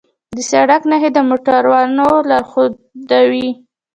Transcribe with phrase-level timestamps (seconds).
[0.35, 3.47] د سړک نښې د موټروانو لارښودوي.